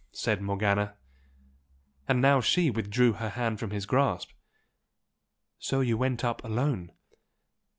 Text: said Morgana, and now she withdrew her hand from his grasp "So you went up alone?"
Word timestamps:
said 0.13 0.41
Morgana, 0.41 0.97
and 2.07 2.19
now 2.23 2.41
she 2.41 2.71
withdrew 2.71 3.13
her 3.13 3.29
hand 3.29 3.59
from 3.59 3.69
his 3.69 3.85
grasp 3.85 4.31
"So 5.59 5.81
you 5.81 5.95
went 5.95 6.23
up 6.23 6.43
alone?" 6.43 6.91